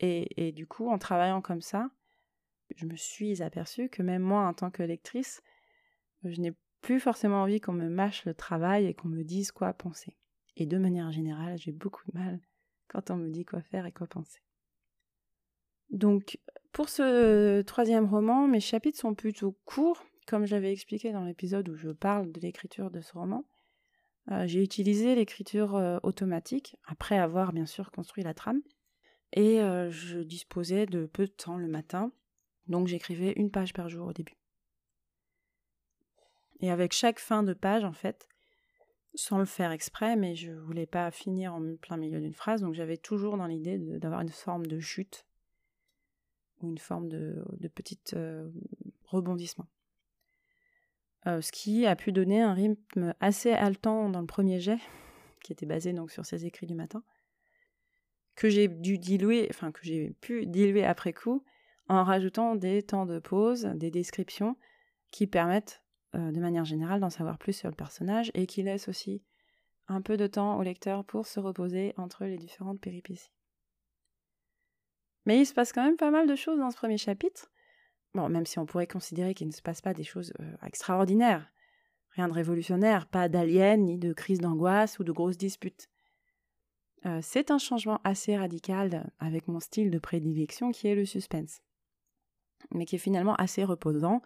Et, 0.00 0.48
et 0.48 0.52
du 0.52 0.66
coup, 0.66 0.88
en 0.88 0.98
travaillant 0.98 1.42
comme 1.42 1.60
ça, 1.60 1.90
je 2.76 2.86
me 2.86 2.96
suis 2.96 3.42
aperçue 3.42 3.88
que 3.88 4.02
même 4.02 4.22
moi, 4.22 4.46
en 4.46 4.54
tant 4.54 4.70
que 4.70 4.82
lectrice, 4.82 5.42
je 6.24 6.40
n'ai 6.40 6.52
plus 6.80 7.00
forcément 7.00 7.42
envie 7.42 7.60
qu'on 7.60 7.72
me 7.72 7.88
mâche 7.88 8.24
le 8.24 8.34
travail 8.34 8.86
et 8.86 8.94
qu'on 8.94 9.08
me 9.08 9.22
dise 9.22 9.52
quoi 9.52 9.72
penser. 9.72 10.16
Et 10.56 10.66
de 10.66 10.78
manière 10.78 11.12
générale, 11.12 11.58
j'ai 11.58 11.72
beaucoup 11.72 12.02
de 12.10 12.18
mal 12.18 12.40
quand 12.88 13.10
on 13.10 13.16
me 13.16 13.30
dit 13.30 13.44
quoi 13.44 13.62
faire 13.62 13.86
et 13.86 13.92
quoi 13.92 14.06
penser. 14.06 14.40
Donc, 15.90 16.38
pour 16.72 16.88
ce 16.88 17.62
troisième 17.62 18.06
roman, 18.06 18.46
mes 18.46 18.60
chapitres 18.60 18.98
sont 18.98 19.14
plutôt 19.14 19.56
courts, 19.64 20.04
comme 20.26 20.46
j'avais 20.46 20.72
expliqué 20.72 21.12
dans 21.12 21.24
l'épisode 21.24 21.68
où 21.68 21.76
je 21.76 21.90
parle 21.90 22.30
de 22.30 22.40
l'écriture 22.40 22.90
de 22.90 23.00
ce 23.00 23.12
roman. 23.12 23.44
Euh, 24.30 24.46
j'ai 24.46 24.62
utilisé 24.62 25.14
l'écriture 25.14 25.76
euh, 25.76 25.98
automatique, 26.02 26.76
après 26.86 27.18
avoir 27.18 27.52
bien 27.52 27.66
sûr 27.66 27.90
construit 27.90 28.22
la 28.22 28.34
trame, 28.34 28.60
et 29.32 29.60
euh, 29.60 29.90
je 29.90 30.18
disposais 30.18 30.86
de 30.86 31.06
peu 31.06 31.26
de 31.26 31.32
temps 31.32 31.56
le 31.56 31.68
matin, 31.68 32.12
donc 32.68 32.86
j'écrivais 32.86 33.32
une 33.36 33.50
page 33.50 33.72
par 33.72 33.88
jour 33.88 34.08
au 34.08 34.12
début. 34.12 34.36
Et 36.60 36.70
avec 36.70 36.92
chaque 36.92 37.18
fin 37.18 37.42
de 37.42 37.54
page, 37.54 37.84
en 37.84 37.92
fait, 37.92 38.28
sans 39.14 39.38
le 39.38 39.46
faire 39.46 39.72
exprès, 39.72 40.14
mais 40.14 40.36
je 40.36 40.52
voulais 40.52 40.86
pas 40.86 41.10
finir 41.10 41.54
en 41.54 41.76
plein 41.76 41.96
milieu 41.96 42.20
d'une 42.20 42.34
phrase, 42.34 42.60
donc 42.60 42.74
j'avais 42.74 42.98
toujours 42.98 43.36
dans 43.36 43.46
l'idée 43.46 43.78
d'avoir 43.78 44.20
une 44.20 44.28
forme 44.28 44.66
de 44.66 44.78
chute 44.78 45.26
ou 46.60 46.68
une 46.68 46.78
forme 46.78 47.08
de 47.08 47.68
petit 47.74 47.98
rebondissement. 49.06 49.66
Euh, 51.26 51.40
ce 51.40 51.52
qui 51.52 51.86
a 51.86 51.96
pu 51.96 52.12
donner 52.12 52.40
un 52.40 52.54
rythme 52.54 53.14
assez 53.20 53.52
haletant 53.52 54.08
dans 54.08 54.20
le 54.20 54.26
premier 54.26 54.60
jet, 54.60 54.78
qui 55.44 55.52
était 55.52 55.66
basé 55.66 55.92
donc 55.92 56.10
sur 56.10 56.24
ses 56.24 56.46
écrits 56.46 56.66
du 56.66 56.74
matin, 56.74 57.02
que 58.36 58.48
j'ai 58.48 58.68
dû 58.68 58.98
diluer, 58.98 59.46
enfin 59.50 59.70
que 59.70 59.80
j'ai 59.82 60.14
pu 60.20 60.46
diluer 60.46 60.84
après 60.84 61.12
coup, 61.12 61.44
en 61.88 62.04
rajoutant 62.04 62.54
des 62.54 62.82
temps 62.82 63.04
de 63.04 63.18
pause, 63.18 63.64
des 63.74 63.90
descriptions 63.90 64.56
qui 65.10 65.26
permettent 65.26 65.82
euh, 66.14 66.30
de 66.30 66.40
manière 66.40 66.64
générale 66.64 67.00
d'en 67.00 67.10
savoir 67.10 67.36
plus 67.36 67.52
sur 67.52 67.68
le 67.68 67.74
personnage 67.74 68.30
et 68.34 68.46
qui 68.46 68.62
laissent 68.62 68.88
aussi 68.88 69.22
un 69.88 70.00
peu 70.00 70.16
de 70.16 70.26
temps 70.26 70.56
au 70.56 70.62
lecteur 70.62 71.04
pour 71.04 71.26
se 71.26 71.40
reposer 71.40 71.94
entre 71.96 72.24
les 72.24 72.38
différentes 72.38 72.80
péripéties. 72.80 73.30
Mais 75.26 75.38
il 75.38 75.46
se 75.46 75.52
passe 75.52 75.72
quand 75.72 75.84
même 75.84 75.96
pas 75.96 76.10
mal 76.10 76.26
de 76.26 76.34
choses 76.34 76.58
dans 76.58 76.70
ce 76.70 76.76
premier 76.76 76.96
chapitre, 76.96 77.50
Bon, 78.14 78.28
même 78.28 78.46
si 78.46 78.58
on 78.58 78.66
pourrait 78.66 78.86
considérer 78.86 79.34
qu'il 79.34 79.46
ne 79.46 79.52
se 79.52 79.62
passe 79.62 79.80
pas 79.80 79.94
des 79.94 80.04
choses 80.04 80.32
euh, 80.40 80.66
extraordinaires. 80.66 81.50
Rien 82.16 82.26
de 82.26 82.32
révolutionnaire, 82.32 83.06
pas 83.06 83.28
d'aliens, 83.28 83.76
ni 83.76 83.98
de 83.98 84.12
crise 84.12 84.40
d'angoisse 84.40 84.98
ou 84.98 85.04
de 85.04 85.12
grosses 85.12 85.38
disputes. 85.38 85.88
Euh, 87.06 87.20
c'est 87.22 87.50
un 87.50 87.58
changement 87.58 88.00
assez 88.04 88.36
radical 88.36 89.10
avec 89.20 89.48
mon 89.48 89.60
style 89.60 89.90
de 89.90 89.98
prédilection 89.98 90.70
qui 90.70 90.88
est 90.88 90.94
le 90.94 91.06
suspense, 91.06 91.62
mais 92.74 92.84
qui 92.84 92.96
est 92.96 92.98
finalement 92.98 93.36
assez 93.36 93.64
reposant, 93.64 94.22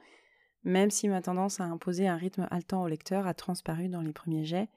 même 0.65 0.91
si 0.91 1.09
ma 1.09 1.23
tendance 1.23 1.61
à 1.61 1.65
imposer 1.65 2.09
un 2.09 2.17
rythme 2.17 2.49
haletant 2.51 2.83
au 2.83 2.89
lecteur 2.89 3.27
a 3.27 3.35
transparu 3.35 3.89
dans 3.89 4.01
les 4.01 4.13
premiers 4.13 4.45
jets. 4.45 4.69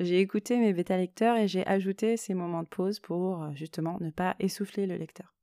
J'ai 0.00 0.20
écouté 0.20 0.58
mes 0.58 0.72
bêta-lecteurs 0.72 1.36
et 1.36 1.48
j'ai 1.48 1.66
ajouté 1.66 2.16
ces 2.16 2.34
moments 2.34 2.62
de 2.62 2.68
pause 2.68 2.98
pour 2.98 3.42
euh, 3.42 3.50
justement 3.54 3.98
ne 4.00 4.10
pas 4.10 4.36
essouffler 4.38 4.86
le 4.86 4.96
lecteur. 4.96 5.33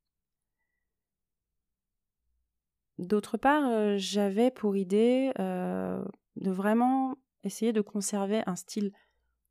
D'autre 3.01 3.37
part, 3.37 3.67
euh, 3.67 3.95
j'avais 3.97 4.51
pour 4.51 4.75
idée 4.75 5.31
euh, 5.39 6.05
de 6.35 6.51
vraiment 6.51 7.15
essayer 7.43 7.73
de 7.73 7.81
conserver 7.81 8.43
un 8.45 8.55
style 8.55 8.93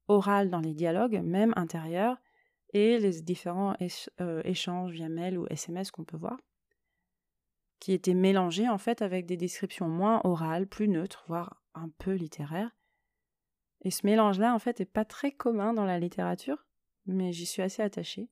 oral 0.06 0.50
dans 0.50 0.60
les 0.60 0.72
dialogues, 0.72 1.20
même 1.20 1.52
intérieurs, 1.56 2.16
et 2.72 3.00
les 3.00 3.20
différents 3.22 3.74
euh, 4.20 4.40
échanges 4.44 4.92
via 4.92 5.08
mail 5.08 5.36
ou 5.36 5.46
SMS 5.50 5.90
qu'on 5.90 6.04
peut 6.04 6.16
voir, 6.16 6.38
qui 7.80 7.92
étaient 7.92 8.14
mélangés 8.14 8.68
en 8.68 8.78
fait 8.78 9.02
avec 9.02 9.26
des 9.26 9.36
descriptions 9.36 9.88
moins 9.88 10.20
orales, 10.22 10.68
plus 10.68 10.86
neutres, 10.86 11.24
voire 11.26 11.60
un 11.74 11.88
peu 11.98 12.12
littéraires. 12.12 12.70
Et 13.82 13.90
ce 13.90 14.06
mélange-là, 14.06 14.54
en 14.54 14.60
fait, 14.60 14.78
n'est 14.78 14.86
pas 14.86 15.04
très 15.04 15.32
commun 15.32 15.72
dans 15.72 15.86
la 15.86 15.98
littérature, 15.98 16.64
mais 17.06 17.32
j'y 17.32 17.46
suis 17.46 17.62
assez 17.62 17.82
attachée. 17.82 18.28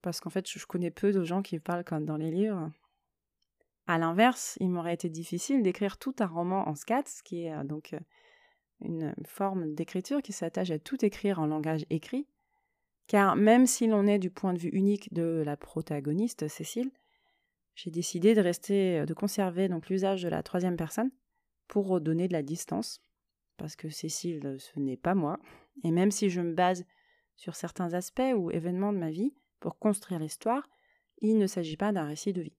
Parce 0.00 0.20
qu'en 0.20 0.30
fait, 0.30 0.48
je 0.48 0.64
connais 0.64 0.92
peu 0.92 1.10
de 1.10 1.24
gens 1.24 1.42
qui 1.42 1.58
parlent 1.58 1.84
comme 1.84 2.04
dans 2.04 2.16
les 2.16 2.30
livres. 2.30 2.70
À 3.92 3.98
l'inverse, 3.98 4.56
il 4.58 4.70
m'aurait 4.70 4.94
été 4.94 5.10
difficile 5.10 5.62
d'écrire 5.62 5.98
tout 5.98 6.14
un 6.20 6.26
roman 6.26 6.66
en 6.66 6.74
scats, 6.74 7.20
qui 7.26 7.44
est 7.44 7.52
euh, 7.52 7.62
donc 7.62 7.92
euh, 7.92 8.00
une 8.80 9.12
forme 9.26 9.74
d'écriture 9.74 10.22
qui 10.22 10.32
s'attache 10.32 10.70
à 10.70 10.78
tout 10.78 11.04
écrire 11.04 11.40
en 11.40 11.46
langage 11.46 11.84
écrit, 11.90 12.26
car 13.06 13.36
même 13.36 13.66
si 13.66 13.86
l'on 13.86 14.06
est 14.06 14.18
du 14.18 14.30
point 14.30 14.54
de 14.54 14.58
vue 14.58 14.70
unique 14.70 15.12
de 15.12 15.42
la 15.44 15.58
protagoniste, 15.58 16.48
Cécile, 16.48 16.90
j'ai 17.74 17.90
décidé 17.90 18.34
de 18.34 18.40
rester, 18.40 19.00
euh, 19.00 19.04
de 19.04 19.12
conserver 19.12 19.68
donc 19.68 19.90
l'usage 19.90 20.22
de 20.22 20.28
la 20.30 20.42
troisième 20.42 20.78
personne 20.78 21.10
pour 21.68 22.00
donner 22.00 22.28
de 22.28 22.32
la 22.32 22.42
distance, 22.42 23.02
parce 23.58 23.76
que 23.76 23.90
Cécile, 23.90 24.56
ce 24.58 24.80
n'est 24.80 24.96
pas 24.96 25.14
moi, 25.14 25.38
et 25.84 25.90
même 25.90 26.10
si 26.10 26.30
je 26.30 26.40
me 26.40 26.54
base 26.54 26.86
sur 27.36 27.56
certains 27.56 27.92
aspects 27.92 28.32
ou 28.34 28.50
événements 28.50 28.94
de 28.94 28.98
ma 28.98 29.10
vie 29.10 29.34
pour 29.60 29.78
construire 29.78 30.18
l'histoire, 30.18 30.66
il 31.20 31.36
ne 31.36 31.46
s'agit 31.46 31.76
pas 31.76 31.92
d'un 31.92 32.06
récit 32.06 32.32
de 32.32 32.40
vie. 32.40 32.56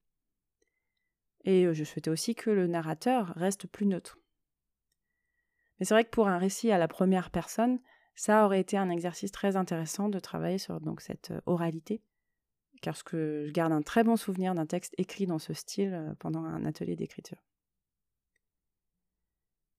Et 1.43 1.73
je 1.73 1.83
souhaitais 1.83 2.09
aussi 2.09 2.35
que 2.35 2.49
le 2.49 2.67
narrateur 2.67 3.33
reste 3.35 3.67
plus 3.67 3.85
neutre. 3.85 4.17
Mais 5.79 5.85
c'est 5.85 5.93
vrai 5.93 6.05
que 6.05 6.09
pour 6.09 6.27
un 6.27 6.37
récit 6.37 6.71
à 6.71 6.77
la 6.77 6.87
première 6.87 7.31
personne, 7.31 7.79
ça 8.15 8.45
aurait 8.45 8.59
été 8.59 8.77
un 8.77 8.89
exercice 8.89 9.31
très 9.31 9.55
intéressant 9.55 10.07
de 10.07 10.19
travailler 10.19 10.57
sur 10.57 10.79
donc 10.79 11.01
cette 11.01 11.33
oralité, 11.45 12.01
car 12.81 12.95
je 12.95 13.49
garde 13.51 13.73
un 13.73 13.81
très 13.81 14.03
bon 14.03 14.15
souvenir 14.15 14.53
d'un 14.53 14.65
texte 14.65 14.93
écrit 14.97 15.25
dans 15.25 15.39
ce 15.39 15.53
style 15.53 16.15
pendant 16.19 16.43
un 16.43 16.65
atelier 16.65 16.95
d'écriture. 16.95 17.43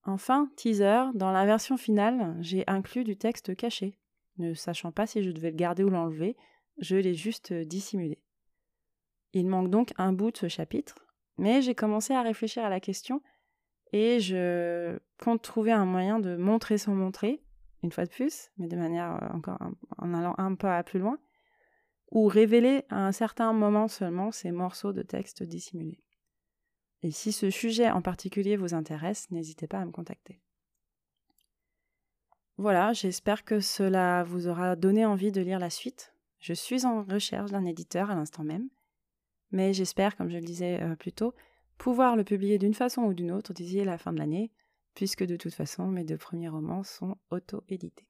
Enfin, 0.03 0.51
teaser, 0.57 1.05
dans 1.15 1.33
la 1.33 1.47
version 1.47 1.77
finale, 1.77 2.37
j'ai 2.41 2.65
inclus 2.67 3.05
du 3.05 3.17
texte 3.17 3.57
caché. 3.57 3.99
Ne 4.37 4.53
sachant 4.53 4.93
pas 4.93 5.07
si 5.07 5.23
je 5.23 5.31
devais 5.31 5.51
le 5.51 5.57
garder 5.57 5.85
ou 5.85 5.89
l'enlever, 5.89 6.37
je 6.79 6.97
l'ai 6.97 7.15
juste 7.15 7.53
dissimulé. 7.53 8.21
Il 9.33 9.47
manque 9.47 9.71
donc 9.71 9.95
un 9.97 10.13
bout 10.13 10.33
de 10.33 10.37
ce 10.37 10.49
chapitre, 10.49 11.04
mais 11.39 11.63
j'ai 11.63 11.75
commencé 11.75 12.13
à 12.13 12.23
réfléchir 12.23 12.65
à 12.65 12.69
la 12.69 12.81
question 12.81 13.23
et 13.93 14.19
je 14.21 14.99
compte 15.23 15.43
trouver 15.43 15.73
un 15.73 15.85
moyen 15.85 16.19
de 16.19 16.37
montrer 16.37 16.79
sans 16.79 16.95
montrer, 16.95 17.43
une 17.83 17.93
fois 17.93 18.05
de 18.05 18.11
plus, 18.11 18.51
mais 18.59 18.67
de 18.67 18.77
manière 18.77 19.23
euh, 19.23 19.37
encore 19.37 19.59
en 19.99 20.15
allant 20.15 20.35
un 20.39 20.55
peu 20.55 20.69
plus 20.85 20.99
loin, 20.99 21.19
ou 22.11 22.27
révéler 22.27 22.85
à 22.91 23.07
un 23.07 23.13
certain 23.13 23.53
moment 23.53 23.89
seulement 23.89 24.33
ces 24.33 24.51
morceaux 24.51 24.93
de 24.93 25.03
texte 25.03 25.43
dissimulés. 25.43 26.03
Et 27.03 27.11
si 27.11 27.33
ce 27.33 27.51
sujet 27.51 27.91
en 27.91 28.03
particulier 28.03 28.57
vous 28.57 28.75
intéresse, 28.75 29.31
n'hésitez 29.31 29.67
pas 29.67 29.79
à 29.79 29.85
me 29.85 29.93
contacter. 29.93 30.41
Voilà, 32.57 32.93
j'espère 32.93 33.45
que 33.45 33.61
cela 33.61 34.23
vous 34.23 34.49
aura 34.49 34.75
donné 34.75 35.05
envie 35.05 35.33
de 35.33 35.41
lire 35.41 35.59
la 35.59 35.71
suite. 35.71 36.15
Je 36.39 36.53
suis 36.53 36.87
en 36.87 37.03
recherche 37.03 37.51
d'un 37.51 37.65
éditeur 37.65 38.11
à 38.11 38.15
l'instant 38.15 38.45
même, 38.45 38.69
mais 39.55 39.73
j'espère, 39.73 40.17
comme 40.17 40.29
je 40.29 40.37
le 40.37 40.43
disais 40.43 40.83
euh, 40.83 40.97
plus 40.97 41.13
tôt, 41.13 41.33
pouvoir 41.79 42.17
le 42.17 42.25
publier 42.25 42.59
d'une 42.59 42.75
façon 42.75 43.03
ou 43.03 43.15
d'une 43.15 43.31
autre 43.31 43.53
d'ici 43.53 43.83
la 43.85 43.99
fin 43.99 44.13
de 44.13 44.19
l'année, 44.19 44.51
puisque 44.95 45.25
de 45.25 45.37
toute 45.37 45.55
façon 45.55 45.87
mes 45.87 46.05
deux 46.05 46.19
premiers 46.19 46.49
romans 46.49 46.83
sont 46.83 47.17
auto-édités. 47.31 48.09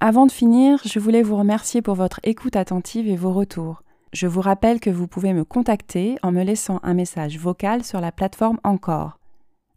Avant 0.00 0.26
de 0.26 0.32
finir, 0.32 0.80
je 0.84 0.98
voulais 1.00 1.22
vous 1.22 1.36
remercier 1.36 1.82
pour 1.82 1.94
votre 1.94 2.20
écoute 2.22 2.56
attentive 2.56 3.08
et 3.08 3.16
vos 3.16 3.32
retours. 3.32 3.82
Je 4.12 4.28
vous 4.28 4.42
rappelle 4.42 4.78
que 4.78 4.90
vous 4.90 5.08
pouvez 5.08 5.32
me 5.32 5.44
contacter 5.44 6.16
en 6.22 6.30
me 6.30 6.44
laissant 6.44 6.78
un 6.84 6.94
message 6.94 7.38
vocal 7.38 7.82
sur 7.82 8.00
la 8.00 8.12
plateforme 8.12 8.60
Encore. 8.62 9.18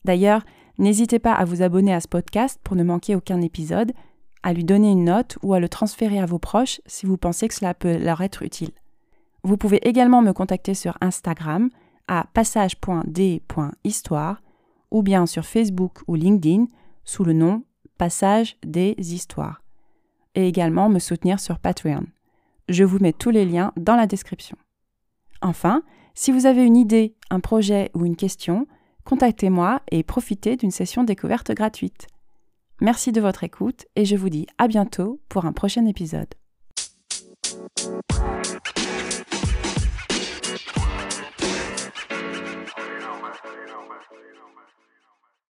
D'ailleurs, 0.05 0.43
n'hésitez 0.77 1.17
pas 1.17 1.33
à 1.33 1.45
vous 1.45 1.63
abonner 1.63 1.93
à 1.93 2.01
ce 2.01 2.07
podcast 2.07 2.59
pour 2.63 2.75
ne 2.75 2.83
manquer 2.83 3.15
aucun 3.15 3.41
épisode, 3.41 3.93
à 4.43 4.53
lui 4.53 4.63
donner 4.63 4.91
une 4.91 5.05
note 5.05 5.37
ou 5.41 5.53
à 5.53 5.59
le 5.59 5.69
transférer 5.69 6.19
à 6.19 6.25
vos 6.25 6.39
proches 6.39 6.81
si 6.85 7.05
vous 7.05 7.17
pensez 7.17 7.47
que 7.47 7.53
cela 7.53 7.73
peut 7.73 7.97
leur 7.97 8.21
être 8.21 8.43
utile. 8.43 8.71
Vous 9.43 9.57
pouvez 9.57 9.85
également 9.87 10.21
me 10.21 10.33
contacter 10.33 10.73
sur 10.73 10.97
Instagram 11.01 11.69
à 12.07 12.25
passage.d.histoire 12.33 14.41
ou 14.91 15.03
bien 15.03 15.25
sur 15.25 15.45
Facebook 15.45 15.99
ou 16.07 16.15
LinkedIn 16.15 16.67
sous 17.03 17.23
le 17.23 17.33
nom 17.33 17.63
Passage 17.97 18.57
des 18.63 18.95
Histoires 18.99 19.63
et 20.35 20.47
également 20.47 20.89
me 20.89 20.99
soutenir 20.99 21.39
sur 21.39 21.59
Patreon. 21.59 22.05
Je 22.69 22.83
vous 22.83 22.99
mets 22.99 23.13
tous 23.13 23.31
les 23.31 23.45
liens 23.45 23.73
dans 23.75 23.95
la 23.95 24.05
description. 24.05 24.57
Enfin, 25.41 25.81
si 26.13 26.31
vous 26.31 26.45
avez 26.45 26.63
une 26.63 26.77
idée, 26.77 27.15
un 27.29 27.39
projet 27.39 27.89
ou 27.93 28.05
une 28.05 28.15
question, 28.15 28.67
contactez-moi 29.03 29.81
et 29.91 30.03
profitez 30.03 30.57
d'une 30.57 30.71
session 30.71 31.03
découverte 31.03 31.51
gratuite. 31.51 32.07
Merci 32.79 33.11
de 33.11 33.19
votre 33.19 33.43
écoute 33.43 33.87
et 33.95 34.05
je 34.05 34.15
vous 34.15 34.29
dis 34.29 34.45
à 34.59 34.67
bientôt 34.67 35.19
pour 35.29 35.45
un 35.45 35.51
prochain 35.51 35.87
épisode. 35.87 36.35